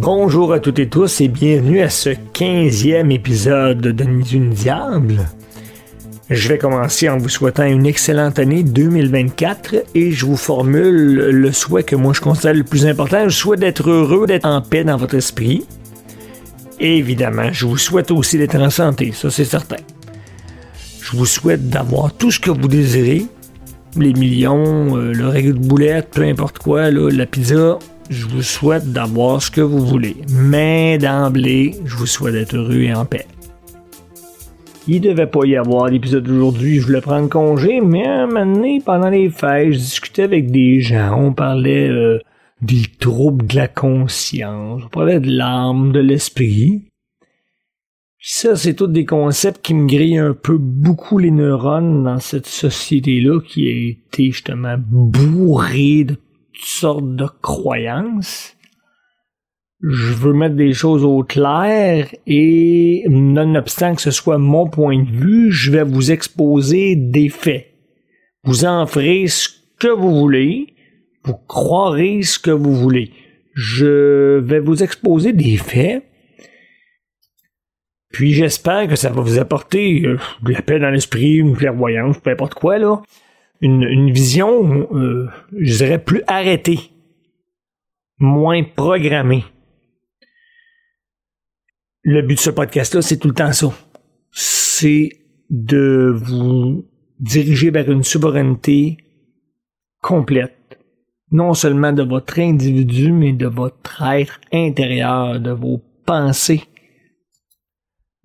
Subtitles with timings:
[0.00, 5.26] Bonjour à toutes et tous et bienvenue à ce 15e épisode de Nuit Diable.
[6.30, 11.52] Je vais commencer en vous souhaitant une excellente année 2024 et je vous formule le
[11.52, 13.28] souhait que moi je considère le plus important.
[13.28, 15.66] Je souhaite d'être heureux, d'être en paix dans votre esprit.
[16.78, 19.82] Et évidemment, je vous souhaite aussi d'être en santé, ça c'est certain.
[21.02, 23.26] Je vous souhaite d'avoir tout ce que vous désirez,
[23.96, 28.92] les millions, euh, le règle de boulette, peu importe quoi, la pizza, je vous souhaite
[28.92, 30.16] d'avoir ce que vous voulez.
[30.30, 33.26] Mais d'emblée, je vous souhaite d'être heureux et en paix.
[34.86, 38.80] Il devait pas y avoir d'épisode d'aujourd'hui, je voulais prendre congé, mais un moment donné,
[38.84, 42.18] pendant les fêtes, je discutais avec des gens, on parlait euh,
[42.62, 46.84] des troubles de la conscience, on parlait de l'âme, de l'esprit.
[48.18, 52.46] Ça, c'est tous des concepts qui me grillent un peu beaucoup les neurones dans cette
[52.46, 56.16] société-là qui a été justement bourrée de
[56.64, 58.56] sortes de croyances.
[59.80, 65.10] Je veux mettre des choses au clair et, nonobstant que ce soit mon point de
[65.10, 67.66] vue, je vais vous exposer des faits.
[68.42, 69.48] Vous en ferez ce
[69.78, 70.74] que vous voulez,
[71.24, 73.12] vous croirez ce que vous voulez.
[73.54, 76.04] Je vais vous exposer des faits,
[78.12, 82.18] puis j'espère que ça va vous apporter euh, de la paix dans l'esprit, une clairvoyance,
[82.18, 83.00] peu importe quoi, là
[83.60, 86.90] une, vision, euh, je dirais, plus arrêtée,
[88.18, 89.44] moins programmée.
[92.02, 93.72] Le but de ce podcast-là, c'est tout le temps ça.
[94.30, 95.10] C'est
[95.50, 96.86] de vous
[97.18, 98.98] diriger vers une souveraineté
[100.00, 100.54] complète.
[101.30, 106.62] Non seulement de votre individu, mais de votre être intérieur, de vos pensées,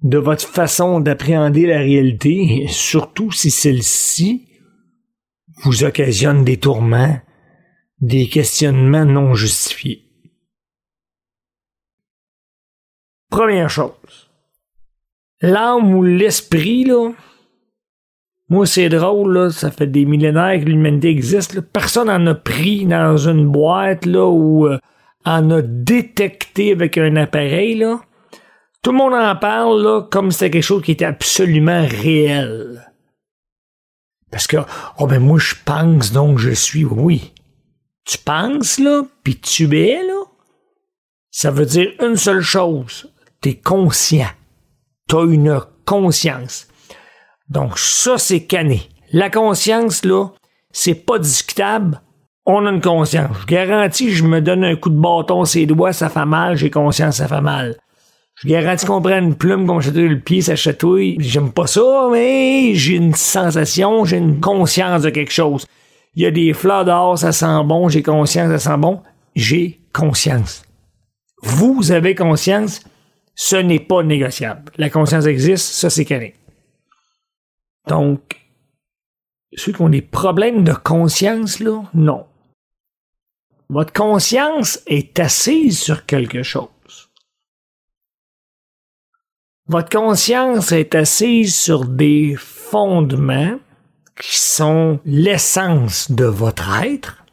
[0.04, 4.53] de votre façon d'appréhender la réalité, surtout si celle-ci
[5.64, 7.20] vous occasionne des tourments,
[8.00, 10.10] des questionnements non justifiés.
[13.30, 14.30] Première chose,
[15.42, 17.12] l'âme ou l'esprit, là,
[18.50, 22.86] moi c'est drôle, là, ça fait des millénaires que l'humanité existe, personne en a pris
[22.86, 24.78] dans une boîte, là, ou euh,
[25.26, 28.02] en a détecté avec un appareil, là.
[28.84, 32.93] Tout le monde en parle, là, comme si c'était quelque chose qui était absolument réel.
[34.34, 34.58] Parce que,
[34.98, 37.34] oh ben moi je pense donc je suis, oui.
[38.04, 40.24] Tu penses là, puis tu es là,
[41.30, 43.14] ça veut dire une seule chose.
[43.42, 44.32] T'es conscient.
[45.08, 46.68] T'as une conscience.
[47.48, 48.90] Donc ça c'est cané.
[49.12, 50.30] La conscience là,
[50.72, 52.02] c'est pas discutable.
[52.48, 53.38] On a une conscience.
[53.42, 56.72] Je garantis, je me donne un coup de bâton ses doigts, ça fait mal, j'ai
[56.72, 57.78] conscience, ça fait mal.
[58.36, 61.18] Je garantis qu'on prend une plume, qu'on chatouille le pied, ça chatouille.
[61.20, 65.66] J'aime pas ça, mais j'ai une sensation, j'ai une conscience de quelque chose.
[66.16, 69.02] Il y a des fleurs dehors, ça sent bon, j'ai conscience, ça sent bon.
[69.36, 70.64] J'ai conscience.
[71.42, 72.82] Vous avez conscience,
[73.36, 74.72] ce n'est pas négociable.
[74.78, 76.36] La conscience existe, ça c'est carré.
[77.88, 78.40] Donc,
[79.56, 82.26] ceux qui ont des problèmes de conscience, là, non.
[83.70, 86.68] Votre conscience est assise sur quelque chose.
[89.70, 93.56] Votre conscience est assise sur des fondements
[94.22, 97.24] qui sont l'essence de votre être.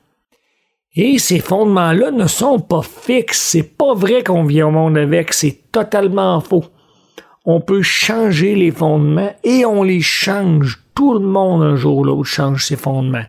[0.94, 3.41] Et ces fondements-là ne sont pas fixes.
[3.41, 5.32] C'est pas vrai qu'on vit au monde avec.
[5.32, 6.64] C'est totalement faux.
[7.44, 10.84] On peut changer les fondements et on les change.
[10.94, 13.24] Tout le monde un jour ou l'autre change ses fondements.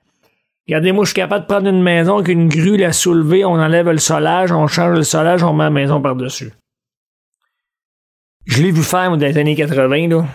[0.68, 3.98] Regardez-moi, je suis capable de prendre une maison qu'une grue l'a soulevée, on enlève le
[3.98, 6.52] solage, on change le solage, on met la maison par-dessus.
[8.46, 10.26] Je l'ai vu faire dans les années 80, là.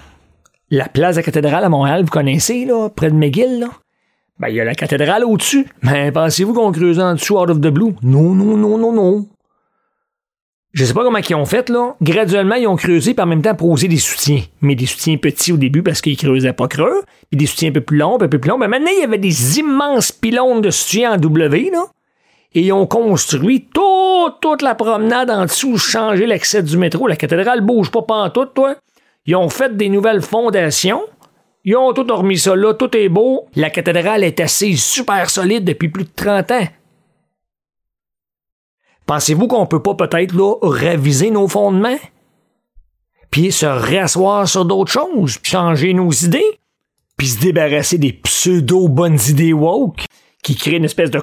[0.71, 3.69] La place de la cathédrale à Montréal, vous connaissez, là, près de McGill, là?
[4.39, 5.67] Ben, il y a la cathédrale au-dessus.
[5.83, 7.95] Mais pensez-vous qu'on creuse en dessous out of the blue?
[8.03, 9.27] Non, non, non, non, non.
[10.73, 11.97] Je sais pas comment ils ont fait, là.
[12.03, 14.43] Graduellement, ils ont creusé, par même temps poser des soutiens.
[14.61, 17.03] Mais des soutiens petits au début parce qu'ils creusaient pas creux.
[17.31, 18.59] Puis des soutiens un peu plus longs, un peu plus longs.
[18.59, 21.87] Ben maintenant, il y avait des immenses pylônes de soutien en W, là
[22.57, 27.07] et ils ont construit toute la promenade en dessous, changé l'accès du métro.
[27.07, 28.77] La cathédrale bouge pas pantoute, toi.
[29.27, 31.03] Ils ont fait des nouvelles fondations.
[31.65, 33.47] Ils ont tout remis ça là, tout est beau.
[33.57, 36.67] La cathédrale est assise super solide depuis plus de 30 ans.
[39.05, 41.99] Pensez-vous qu'on peut pas peut-être là réviser nos fondements?
[43.31, 46.59] Puis se réasseoir sur d'autres choses, changer nos idées,
[47.19, 50.07] puis se débarrasser des pseudo-bonnes idées woke
[50.43, 51.21] qui créent une espèce de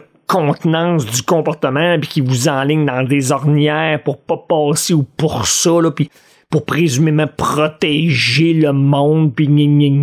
[0.98, 5.82] du comportement puis qui vous enligne dans des ornières pour pas passer ou pour ça
[5.82, 6.10] là puis
[6.50, 9.48] pour présumément protéger le monde puis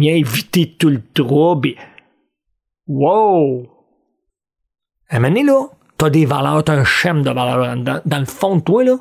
[0.08, 1.74] éviter tout le trouble
[2.86, 3.66] wow
[5.08, 5.66] à un moment là
[5.96, 8.96] t'as des valeurs t'as un schème de valeurs dans, le fond de toi là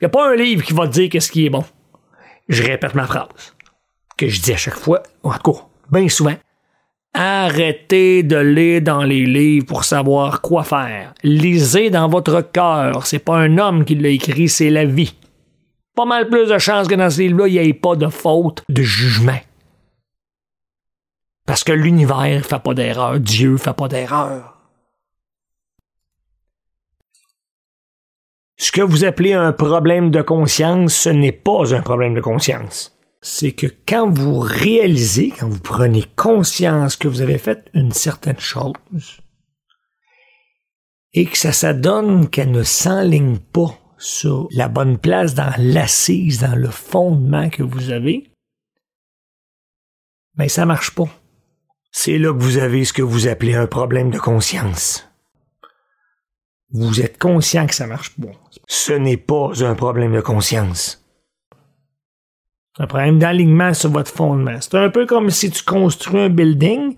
[0.00, 1.64] n'y a pas un livre qui va dire qu'est-ce qui est bon.
[2.48, 3.54] Je répète ma phrase,
[4.16, 5.60] que je dis à chaque fois, en tout cas,
[5.90, 6.34] bien souvent.
[7.14, 11.14] Arrêtez de lire dans les livres pour savoir quoi faire.
[11.22, 13.06] Lisez dans votre cœur.
[13.06, 15.14] C'est pas un homme qui l'a écrit, c'est la vie.
[15.94, 18.62] Pas mal plus de chances que dans ce livre-là, il n'y ait pas de faute,
[18.68, 19.40] de jugement.
[21.46, 24.58] Parce que l'univers fait pas d'erreur, Dieu fait pas d'erreur.
[28.58, 32.97] Ce que vous appelez un problème de conscience, ce n'est pas un problème de conscience.
[33.20, 38.38] C'est que quand vous réalisez, quand vous prenez conscience que vous avez fait une certaine
[38.38, 38.74] chose,
[41.12, 46.54] et que ça s'adonne qu'elle ne s'enligne pas sur la bonne place dans l'assise, dans
[46.54, 48.30] le fondement que vous avez,
[50.34, 51.08] ben ça marche pas.
[51.90, 55.08] C'est là que vous avez ce que vous appelez un problème de conscience.
[56.70, 58.32] Vous êtes conscient que ça marche pas.
[58.68, 61.07] Ce n'est pas un problème de conscience.
[62.80, 64.56] Un problème d'alignement sur votre fondement.
[64.60, 66.94] C'est un peu comme si tu construis un building,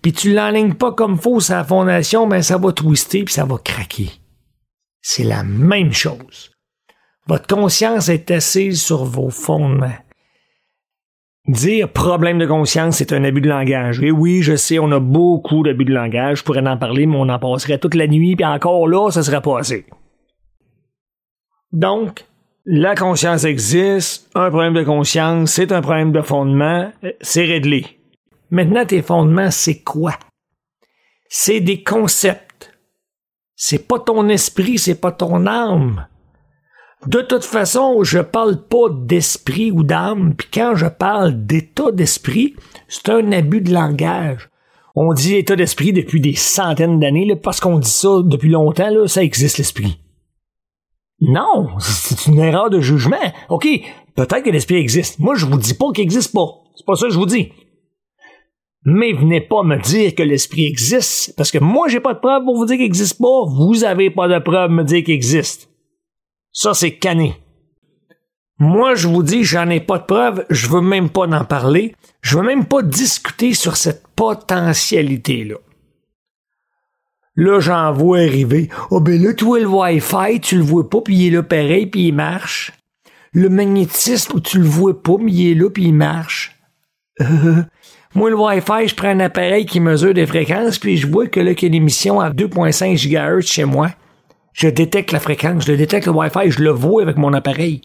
[0.00, 3.44] puis tu l'enlignes pas comme faut sur la fondation, ben ça va twister puis ça
[3.44, 4.10] va craquer.
[5.02, 6.50] C'est la même chose.
[7.26, 9.96] Votre conscience est assise sur vos fondements.
[11.46, 14.02] Dire problème de conscience, c'est un abus de langage.
[14.02, 16.38] Et oui, je sais, on a beaucoup d'abus de langage.
[16.38, 19.22] Je pourrais en parler, mais on en passerait toute la nuit, puis encore là, ça
[19.22, 19.86] serait pas assez.
[21.72, 22.27] Donc,
[22.70, 26.92] la conscience existe, un problème de conscience, c'est un problème de fondement,
[27.22, 27.86] c'est réglé.
[28.50, 30.12] Maintenant, tes fondements, c'est quoi?
[31.30, 32.78] C'est des concepts.
[33.56, 36.06] C'est pas ton esprit, c'est pas ton âme.
[37.06, 42.54] De toute façon, je parle pas d'esprit ou d'âme, puis quand je parle d'état d'esprit,
[42.86, 44.50] c'est un abus de langage.
[44.94, 49.22] On dit état d'esprit depuis des centaines d'années, parce qu'on dit ça depuis longtemps, ça
[49.22, 49.98] existe l'esprit.
[51.20, 53.16] Non, c'est une erreur de jugement.
[53.48, 53.66] OK,
[54.14, 55.18] peut-être que l'esprit existe.
[55.18, 56.46] Moi, je vous dis pas qu'il existe pas.
[56.76, 57.52] C'est pas ça que je vous dis.
[58.84, 62.44] Mais venez pas me dire que l'esprit existe, parce que moi, j'ai pas de preuve
[62.44, 63.44] pour vous dire qu'il existe pas.
[63.46, 65.68] Vous avez pas de preuve pour me dire qu'il existe.
[66.52, 67.34] Ça, c'est cané.
[68.60, 71.94] Moi, je vous dis, j'en ai pas de preuves, je veux même pas en parler,
[72.22, 75.56] je veux même pas discuter sur cette potentialité-là.
[77.38, 78.68] Là, j'en vois arriver.
[78.90, 81.86] Oh, ben là, toi, le Wi-Fi, tu le vois pas, puis il est là pareil,
[81.86, 82.72] puis il marche.
[83.32, 86.58] Le magnétisme, tu le vois pas, mais il est là, puis il marche.
[88.16, 91.38] moi, le Wi-Fi, je prends un appareil qui mesure des fréquences, puis je vois que
[91.38, 93.90] là, qu'il y a une émission à 2.5 GHz chez moi.
[94.52, 97.82] Je détecte la fréquence, je détecte le Wi-Fi, je le vois avec mon appareil.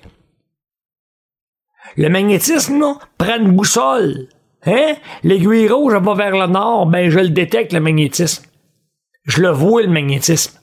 [1.95, 4.29] Le magnétisme, là, prend une boussole.
[4.65, 4.95] Hein?
[5.23, 8.45] L'aiguille rouge va vers le nord, ben je le détecte, le magnétisme.
[9.25, 10.59] Je le vois, le magnétisme.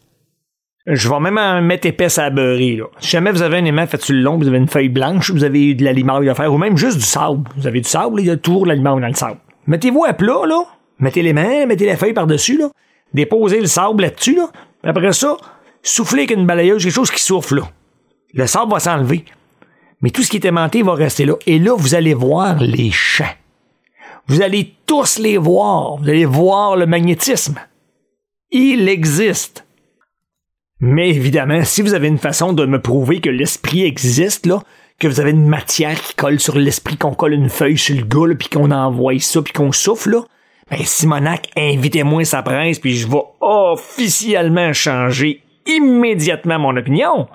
[0.87, 2.87] Je vais même en mettre épaisse à beurrer, là.
[3.01, 5.31] Si jamais vous avez un aimant fait sur le long, vous avez une feuille blanche,
[5.31, 7.49] vous avez de l'aliment à faire, ou même juste du sable.
[7.57, 9.39] Vous avez du sable, il y a toujours de dans le sable.
[9.67, 10.65] Mettez-vous à plat, là.
[10.99, 12.71] Mettez les mains, mettez la feuille par-dessus, là.
[13.13, 14.49] Déposez le sable là-dessus, là.
[14.83, 15.37] Après ça,
[15.83, 17.63] soufflez avec une balayeuse, quelque chose qui souffle là.
[18.33, 19.25] Le sable va s'enlever.
[20.01, 21.35] Mais tout ce qui est aimanté va rester là.
[21.47, 23.25] Et là, vous allez voir les champs.
[24.29, 25.97] Vous allez tous les voir.
[25.97, 27.57] Vous allez voir le magnétisme.
[28.53, 29.65] Il existe.
[30.81, 34.63] Mais évidemment, si vous avez une façon de me prouver que l'esprit existe, là,
[34.99, 38.03] que vous avez une matière qui colle sur l'esprit, qu'on colle une feuille sur le
[38.03, 40.25] gars, puis qu'on envoie ça, puis qu'on souffle, là,
[40.71, 47.29] ben Simonac, invitez-moi sa presse, puis je vais officiellement changer immédiatement mon opinion.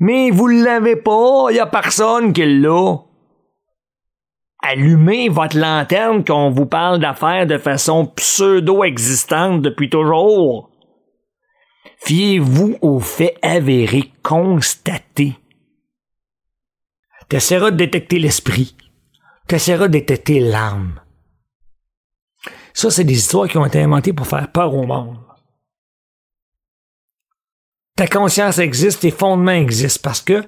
[0.00, 2.96] Mais vous l'avez pas, y a personne qui l'a.
[4.68, 10.70] Allumez votre lanterne qu'on vous parle d'affaires de façon pseudo-existante depuis toujours.
[12.00, 15.36] Fiez-vous aux faits avérés constatés.
[17.28, 18.76] T'essaieras de détecter l'esprit.
[19.46, 21.00] T'essaieras de détecter l'âme.
[22.74, 25.18] Ça, c'est des histoires qui ont été inventées pour faire peur au monde
[27.98, 30.44] ta conscience existe, tes fondements existent parce que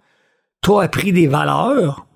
[0.63, 2.07] tu as appris des valeurs.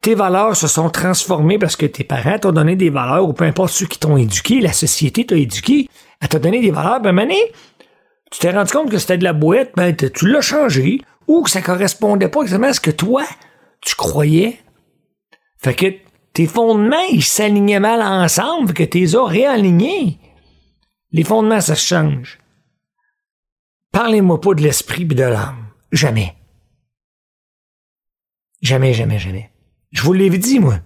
[0.00, 3.44] Tes valeurs se sont transformées parce que tes parents t'ont donné des valeurs ou peu
[3.44, 5.88] importe ceux qui t'ont éduqué, la société t'a éduqué,
[6.20, 7.38] elle t'a donné des valeurs, ben mané,
[8.30, 11.50] tu t'es rendu compte que c'était de la boîte, ben tu l'as changé ou que
[11.50, 13.24] ça correspondait pas exactement à ce que toi,
[13.80, 14.58] tu croyais.
[15.58, 15.86] Fait que
[16.32, 20.18] tes fondements, ils s'alignaient mal ensemble, que tu les as réalignés.
[21.10, 22.38] Les fondements, ça change.
[23.90, 25.68] Parlez-moi pas de l'esprit et de l'âme.
[25.90, 26.34] Jamais.
[28.60, 29.50] Jamais, jamais, jamais.
[29.92, 30.76] Je vous l'avais dit, moi.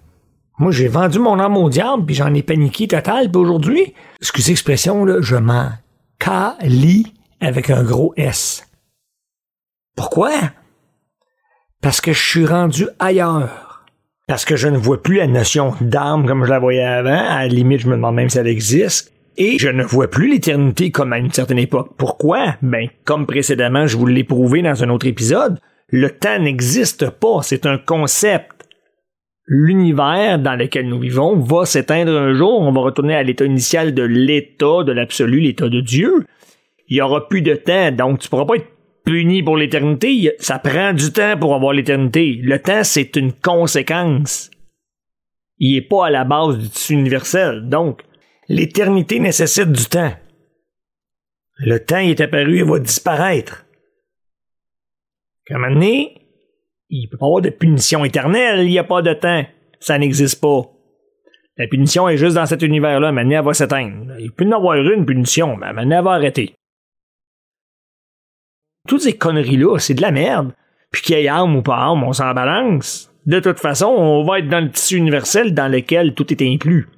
[0.59, 4.53] Moi, j'ai vendu mon âme au diable, puis j'en ai paniqué total, puis aujourd'hui, excusez
[4.53, 5.71] l'expression, là, je m'en
[6.19, 8.69] calie avec un gros S.
[9.97, 10.33] Pourquoi?
[11.81, 13.87] Parce que je suis rendu ailleurs.
[14.27, 17.11] Parce que je ne vois plus la notion d'âme comme je la voyais avant.
[17.11, 19.13] À la limite, je me demande même si elle existe.
[19.37, 21.95] Et je ne vois plus l'éternité comme à une certaine époque.
[21.97, 22.57] Pourquoi?
[22.63, 27.41] Ben, comme précédemment, je vous l'ai prouvé dans un autre épisode, le temps n'existe pas.
[27.43, 28.60] C'est un concept.
[29.53, 32.61] L'univers dans lequel nous vivons va s'éteindre un jour.
[32.61, 36.25] On va retourner à l'état initial de l'état de l'absolu, l'état de Dieu.
[36.87, 38.69] Il y aura plus de temps, donc tu pourras pas être
[39.05, 40.37] puni pour l'éternité.
[40.39, 42.39] Ça prend du temps pour avoir l'éternité.
[42.41, 44.53] Le temps, c'est une conséquence.
[45.59, 47.69] Il est pas à la base du tissu universel.
[47.69, 48.03] Donc,
[48.49, 50.13] l'éternité nécessite du temps.
[51.59, 53.67] Le temps est apparu et va disparaître.
[55.51, 56.20] Donné,
[56.91, 59.45] il peut pas avoir de punition éternelle, il n'y a pas de temps.
[59.79, 60.63] Ça n'existe pas.
[61.57, 64.15] La punition est juste dans cet univers-là, maintenant elle va s'éteindre.
[64.19, 66.55] Il peut y en avoir une punition, mais maintenant elle va arrêter.
[68.89, 70.53] Toutes ces conneries-là, c'est de la merde.
[70.91, 73.13] Puis qu'il y ait âme ou pas âme, on s'en balance.
[73.27, 76.89] De toute façon, on va être dans le tissu universel dans lequel tout est inclus.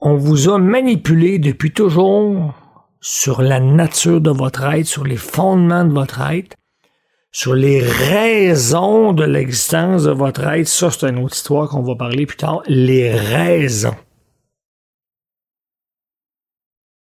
[0.00, 2.54] On vous a manipulé depuis toujours
[3.00, 6.56] sur la nature de votre être, sur les fondements de votre être,
[7.30, 10.68] sur les raisons de l'existence de votre être.
[10.68, 12.62] Ça, c'est une autre histoire qu'on va parler plus tard.
[12.66, 13.96] Les raisons.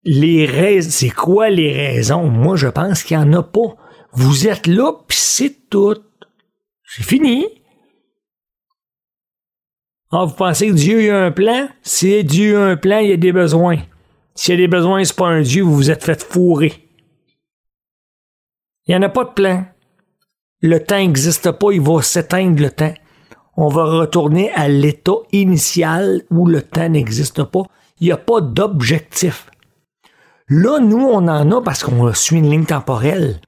[0.04, 2.28] Les raisons, c'est quoi les raisons?
[2.28, 3.76] Moi, je pense qu'il n'y en a pas.
[4.12, 6.00] Vous êtes là, puis c'est tout.
[6.84, 7.46] C'est fini.
[10.12, 11.68] Ah, vous pensez que Dieu a un plan?
[11.82, 13.78] Si Dieu a un plan, il y a des besoins.
[14.34, 16.72] S'il y a des besoins, c'est pas un Dieu, vous vous êtes fait fourrer.
[18.86, 19.66] Il n'y en a pas de plan.
[20.66, 22.92] Le temps n'existe pas, il va s'éteindre le temps.
[23.56, 27.62] On va retourner à l'état initial où le temps n'existe pas.
[28.00, 29.46] Il n'y a pas d'objectif.
[30.48, 33.40] Là, nous, on en a parce qu'on suit une ligne temporelle.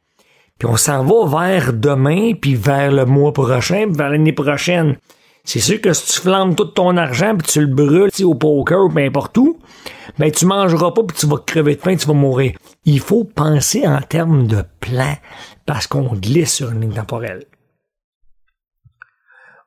[0.60, 4.96] Puis on s'en va vers demain, puis vers le mois prochain, puis vers l'année prochaine.
[5.49, 8.85] C'est sûr que si tu flammes tout ton argent, puis tu le brûles au poker
[8.85, 9.59] ou n'importe où,
[10.19, 12.52] ben tu mangeras pas, puis tu vas crever de faim, tu vas mourir.
[12.85, 15.14] Il faut penser en termes de plan,
[15.64, 17.47] parce qu'on glisse sur une ligne temporelle.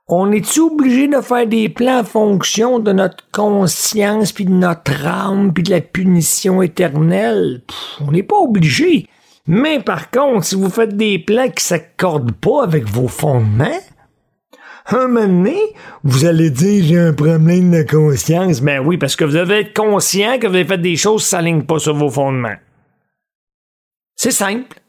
[0.08, 5.08] On est-tu obligé de faire des plans en fonction de notre conscience, puis de notre
[5.08, 7.64] âme, puis de la punition éternelle?
[8.02, 9.08] on n'est pas obligé.
[9.48, 13.80] Mais par contre, si vous faites des plans qui s'accordent pas avec vos fondements,
[14.88, 15.58] un moment donné,
[16.04, 18.62] vous allez dire j'ai un problème de conscience.
[18.62, 21.30] Ben oui, parce que vous devez être conscient que vous avez fait des choses qui
[21.30, 22.56] s'alignent pas sur vos fondements.
[24.16, 24.80] C'est simple.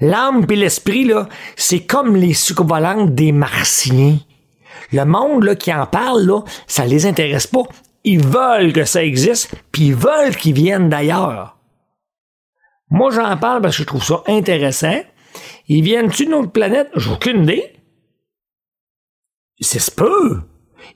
[0.00, 1.10] L'âme et l'esprit,
[1.56, 4.18] c'est comme les succovolantes des martiens.
[4.92, 7.62] Le monde qui en parle, là, ça les intéresse pas.
[8.04, 11.58] Ils veulent que ça existe, puis ils veulent qu'ils viennent d'ailleurs.
[12.88, 15.00] Moi, j'en parle parce que je trouve ça intéressant.
[15.68, 16.88] Ils viennent-tu d'une autre planète?
[16.96, 17.72] J'ai aucune idée.
[19.60, 20.40] C'est ce peu.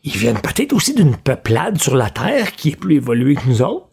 [0.05, 3.63] Ils viennent peut-être aussi d'une peuplade sur la Terre qui est plus évoluée que nous
[3.63, 3.89] autres.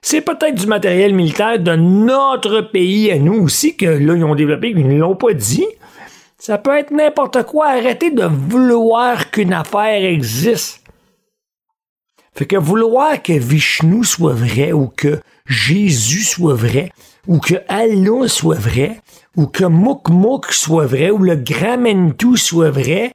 [0.00, 4.36] C'est peut-être du matériel militaire de notre pays à nous aussi que là, ils ont
[4.36, 5.66] développé, qu'ils ne l'ont pas dit.
[6.38, 7.68] Ça peut être n'importe quoi.
[7.68, 10.84] Arrêtez de vouloir qu'une affaire existe.
[12.34, 16.90] Fait que vouloir que Vishnu soit vrai ou que Jésus soit vrai
[17.26, 19.00] ou que Allah soit vrai
[19.36, 23.12] ou que Mukmuk soit vrai ou le Grand Mentu soit vrai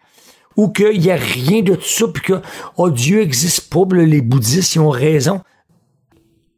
[0.57, 2.41] ou qu'il n'y a rien de tout ça puis que
[2.77, 5.41] oh, Dieu n'existe pas, les bouddhistes ils ont raison.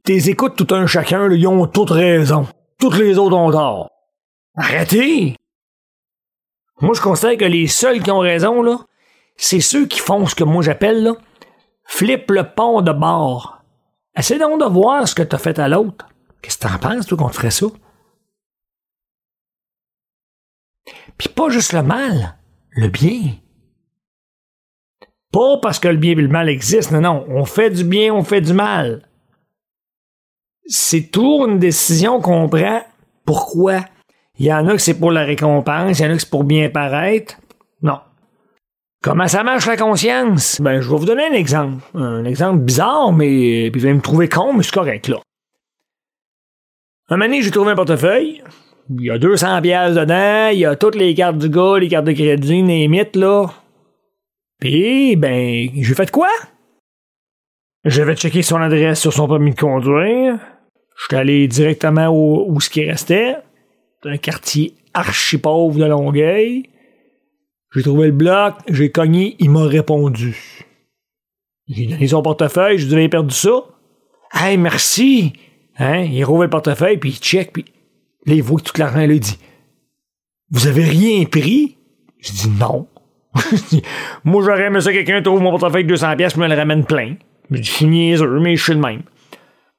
[0.03, 2.47] T'es écoutes tout un chacun, ils ont toutes raison.
[2.77, 3.89] Toutes les autres ont tort.
[4.55, 5.35] Arrêtez!
[6.81, 8.79] Moi, je considère que les seuls qui ont raison, là,
[9.37, 11.13] c'est ceux qui font ce que moi j'appelle, là,
[11.85, 13.61] flip le pont de bord.
[14.17, 16.07] Essaie donc de voir ce que t'as fait à l'autre.
[16.41, 17.67] Qu'est-ce que t'en penses, toi, qu'on te ferait ça?
[21.17, 22.37] Puis pas juste le mal,
[22.71, 23.35] le bien.
[25.33, 27.25] Pas parce que le bien et le mal existent, non, non.
[27.27, 29.01] On fait du bien, on fait du mal
[30.65, 32.81] c'est toujours une décision qu'on prend.
[33.25, 33.81] Pourquoi?
[34.39, 36.29] Il y en a que c'est pour la récompense, il y en a que c'est
[36.29, 37.35] pour bien paraître.
[37.81, 37.99] Non.
[39.01, 40.61] Comment ça marche la conscience?
[40.61, 41.83] Ben, je vais vous donner un exemple.
[41.93, 45.17] Un exemple bizarre, mais puis vous allez me trouver con, mais c'est correct, là.
[47.09, 48.41] Un moment j'ai trouvé un portefeuille.
[48.89, 51.89] Il y a 200 pièces dedans, il y a toutes les cartes du gars, les
[51.89, 53.47] cartes de crédit, les mythes, là.
[54.63, 56.29] Puis, ben, j'ai fait quoi?
[57.83, 60.39] J'avais checké son adresse sur son permis de conduire.
[60.95, 63.35] Je suis allé directement où, où ce qui restait.
[64.05, 66.69] un quartier archi pauvre de Longueuil.
[67.75, 70.65] J'ai trouvé le bloc, j'ai cogné, il m'a répondu.
[71.67, 73.65] J'ai donné son portefeuille, je lui ai perdu ça?
[74.31, 75.33] Hey, merci!
[75.77, 76.03] Hein?
[76.03, 77.65] Il rouvre le portefeuille, puis il check, puis
[78.25, 79.37] là, il voit tout l'argent, il dit
[80.51, 81.75] Vous avez rien pris?
[82.21, 82.87] Je dis non.
[84.23, 87.15] Moi, j'aurais aimé ça quelqu'un trouve mon portefeuille de 200 pièces me le ramène plein.
[87.51, 89.03] Je dis, niaiseux, mais je suis le même.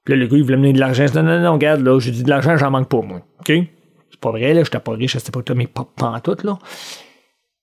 [0.05, 1.07] Puis là, le gars, il voulait me donner de l'argent.
[1.07, 3.23] Je dis, non, non, non, regarde, là, j'ai dit de l'argent, j'en manque pas, moi.
[3.41, 3.53] OK?
[4.11, 6.59] C'est pas vrai, là, j'étais pas riche à cette époque-là, mais pas tout, là.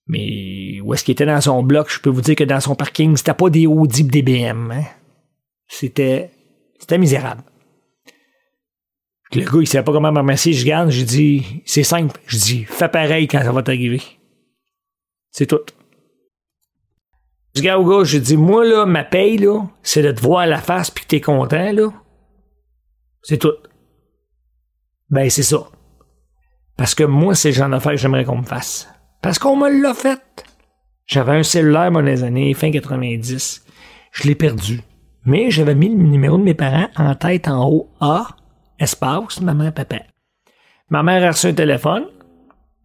[0.08, 1.90] Mais où est-ce qu'il était dans son bloc?
[1.90, 4.46] Je peux vous dire que dans son parking, c'était pas des Audi des.
[4.46, 4.84] Hein?
[5.68, 6.32] C'était.
[6.80, 7.44] C'était misérable.
[9.34, 10.52] Le gars, il savait pas comment me remercier.
[10.52, 12.20] Je garde, j'ai dit, c'est simple.
[12.26, 14.02] Je dis, fais pareil quand ça va t'arriver.
[15.30, 15.62] C'est tout.
[17.56, 20.42] Je dis au gars, je dis, moi, là, ma paye, là, c'est de te voir
[20.42, 21.90] à la face puis que t'es content, là.
[23.24, 23.54] C'est tout.
[25.10, 25.68] Ben, c'est ça.
[26.78, 28.88] Parce que moi, c'est le genre d'affaires que j'aimerais qu'on me fasse.
[29.22, 30.22] Parce qu'on me l'a fait.
[31.06, 33.66] J'avais un cellulaire, dans les années fin 90.
[34.14, 34.82] Je l'ai perdu.
[35.26, 38.28] Mais j'avais mis le numéro de mes parents en tête en haut A,
[38.80, 39.98] espace, maman, papa.
[40.90, 42.06] Ma mère a reçu un téléphone.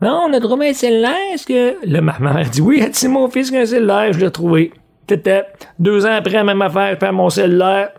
[0.01, 1.33] Non, on a trouvé un cellulaire.
[1.33, 1.77] Est-ce que.
[1.87, 4.73] Là, ma mère dit oui, c'est mon fils qui a un cellulaire, je l'ai trouvé.
[5.09, 5.45] C'était
[5.79, 7.91] deux ans après, même affaire, je perds mon cellulaire.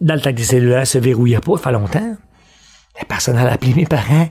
[0.00, 2.16] Dans le temps que les cellulaires se verrouillaient pas, il fait longtemps.
[2.98, 4.28] La personne a appelé mes parents.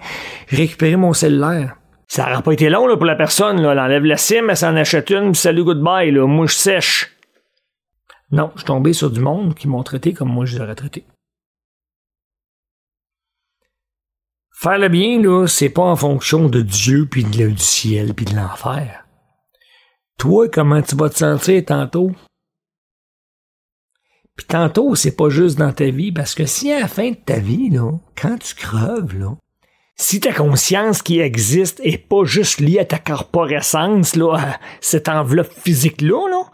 [0.47, 1.75] J'ai récupéré mon cellulaire.
[2.07, 3.61] Ça n'aurait pas été long là, pour la personne.
[3.61, 3.71] Là.
[3.71, 6.11] Elle enlève la sim, elle s'en achète une, puis salut, goodbye.
[6.11, 6.25] Là.
[6.25, 7.17] Moi, je sèche.
[8.31, 10.75] Non, je suis tombé sur du monde qui m'ont traité comme moi je les aurais
[10.75, 11.05] traité.
[14.59, 18.35] Faire le bien, là, c'est pas en fonction de Dieu, puis du ciel, puis de
[18.35, 19.05] l'enfer.
[20.17, 22.09] Toi, comment tu vas te sentir tantôt?
[24.35, 27.17] Puis tantôt, c'est pas juste dans ta vie, parce que si à la fin de
[27.17, 29.35] ta vie, là, quand tu creves, là,
[29.95, 35.07] si ta conscience qui existe est pas juste liée à ta corporescence, là, à cette
[35.07, 36.49] enveloppe physique-là, là,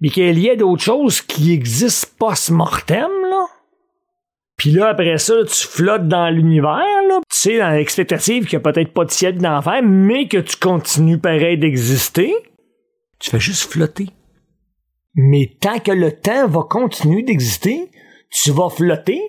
[0.00, 3.46] mais qu'il y a d'autres choses qui existent post-mortem, là,
[4.62, 8.64] puis là, après ça, tu flottes dans l'univers, là, tu sais, dans l'expectative qu'il n'y
[8.64, 12.32] a peut-être pas de ciel d'enfer, mais que tu continues pareil d'exister,
[13.18, 14.10] tu fais juste flotter.
[15.16, 17.90] Mais tant que le temps va continuer d'exister,
[18.30, 19.20] tu vas flotter,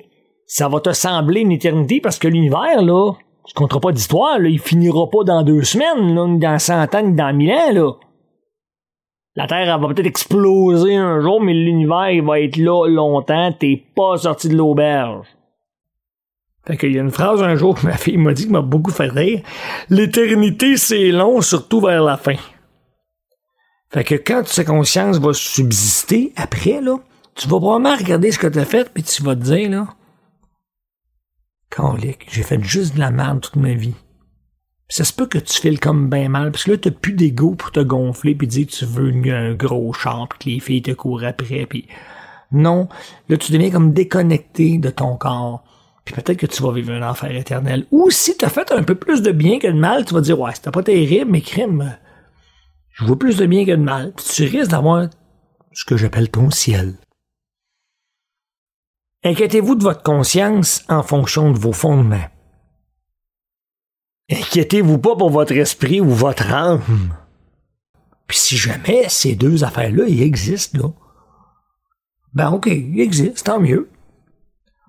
[0.46, 3.13] ça va te sembler une éternité parce que l'univers, là,
[3.48, 6.93] tu compteras pas d'histoire, là, il finira pas dans deux semaines, là, ni dans cent
[6.93, 7.91] ans, ni dans mille ans, là.
[9.36, 13.84] La Terre, elle va peut-être exploser un jour, mais l'univers, va être là longtemps, t'es
[13.96, 15.26] pas sorti de l'auberge.
[16.65, 18.62] Fait qu'il y a une phrase un jour que ma fille m'a dit qui m'a
[18.62, 19.41] beaucoup fait rire.
[19.89, 22.36] L'éternité, c'est long, surtout vers la fin.
[23.91, 26.98] Fait que quand ta conscience va subsister, après, là,
[27.36, 29.88] tu vas probablement regarder ce que t'as fait, puis tu vas te dire, là,
[31.69, 33.96] Calique, j'ai fait juste de la merde toute ma vie.
[34.93, 37.56] Ça se peut que tu files comme bien mal, parce que là, t'as plus d'ego
[37.56, 40.84] pour te gonfler puis dire que tu veux un gros char pis que les filles
[40.84, 41.88] te courent après puis
[42.51, 42.88] non,
[43.27, 45.63] là, tu deviens comme déconnecté de ton corps.
[46.06, 47.88] Puis peut-être que tu vas vivre un enfer éternel.
[47.89, 50.39] Ou si t'as fait un peu plus de bien que de mal, tu vas dire,
[50.39, 51.97] ouais, c'était pas terrible, mais crime,
[52.91, 54.13] je vois plus de bien que de mal.
[54.15, 55.08] Puis tu risques d'avoir
[55.71, 56.99] ce que j'appelle ton ciel.
[59.23, 62.27] Inquiétez-vous de votre conscience en fonction de vos fondements.
[64.31, 66.81] Inquiétez-vous pas pour votre esprit ou votre âme.
[68.27, 70.89] Puis si jamais ces deux affaires-là, ils existent, là,
[72.33, 73.89] ben ok, ils existent, tant mieux.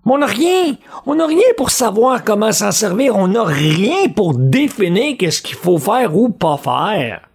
[0.05, 0.77] Mais on n'a rien.
[1.07, 3.16] On n'a rien pour savoir comment s'en servir.
[3.16, 7.29] On n'a rien pour définir qu'est-ce qu'il faut faire ou pas faire.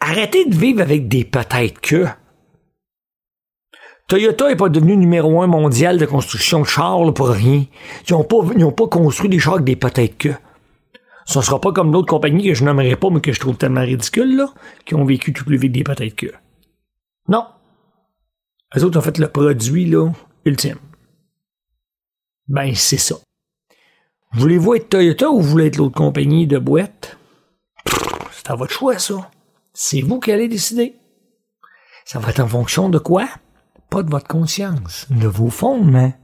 [0.00, 2.06] Arrêtez de vivre avec des peut-être que.
[4.12, 7.64] Toyota n'est pas devenu numéro un mondial de construction de chars pour rien.
[8.06, 10.28] Ils n'ont pas, construit des chars avec des peut-être que.
[11.24, 13.56] Ce ne sera pas comme d'autres compagnies que je nommerai pas, mais que je trouve
[13.56, 14.52] tellement ridicules, là,
[14.84, 16.26] qui ont vécu tout plus vite des peut-être que.
[17.26, 17.46] Non.
[18.74, 20.10] Les autres ont fait le produit, là,
[20.44, 20.76] ultime.
[22.48, 23.14] Ben, c'est ça.
[24.34, 27.16] Voulez-vous être Toyota ou voulez être l'autre compagnie de boîte?
[28.32, 29.30] C'est à votre choix, ça.
[29.72, 30.96] C'est vous qui allez décider.
[32.04, 33.26] Ça va être en fonction de quoi?
[33.92, 36.14] Pas de votre conscience, de vos fondements.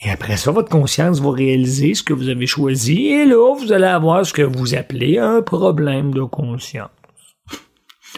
[0.00, 3.70] Et après ça, votre conscience va réaliser ce que vous avez choisi, et là, vous
[3.70, 6.90] allez avoir ce que vous appelez un problème de conscience.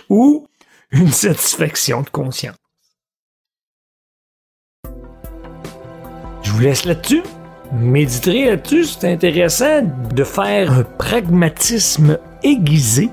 [0.09, 0.47] Ou
[0.93, 2.57] une satisfaction de conscience.
[6.43, 7.23] Je vous laisse là-dessus.
[7.71, 9.83] Méditerez là-dessus, c'est intéressant
[10.15, 13.11] de faire un pragmatisme aiguisé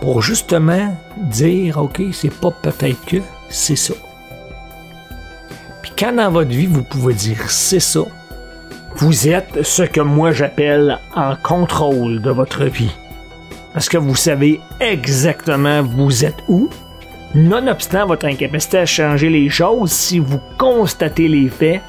[0.00, 3.94] pour justement dire, OK, c'est pas peut-être que, c'est ça.
[5.82, 8.00] Puis quand dans votre vie, vous pouvez dire, c'est ça,
[8.96, 12.94] vous êtes ce que moi j'appelle en contrôle de votre vie.
[13.72, 16.68] Parce que vous savez exactement vous êtes où,
[17.34, 21.80] nonobstant votre incapacité à changer les choses, si vous constatez les faits,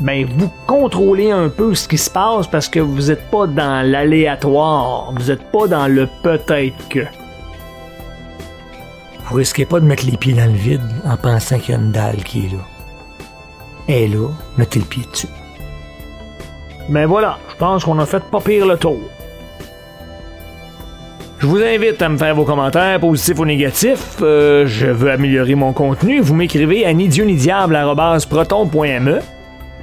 [0.00, 3.88] ben vous contrôlez un peu ce qui se passe parce que vous n'êtes pas dans
[3.88, 7.00] l'aléatoire, vous n'êtes pas dans le peut-être que.
[9.28, 11.80] Vous risquez pas de mettre les pieds dans le vide en pensant qu'il y a
[11.80, 12.58] une dalle qui est là.
[13.88, 15.28] Et là, mettez le pied dessus.
[16.88, 19.00] Ben voilà, je pense qu'on a fait pas pire le tour.
[21.38, 24.16] Je vous invite à me faire vos commentaires positifs ou négatifs.
[24.22, 26.20] Euh, je veux améliorer mon contenu.
[26.20, 27.78] Vous m'écrivez à ni dieu ni diable
[28.28, 29.20] proton.me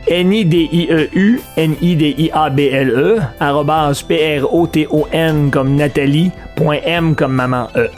[0.08, 7.90] N-I-D-I-E-U, N-I-D-I-A-B-L-E, arrobas P-R-O-T-O-N comme Nathalie, point M comme maman E.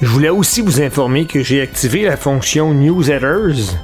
[0.00, 3.74] Je voulais aussi vous informer que j'ai activé la fonction Newsletters.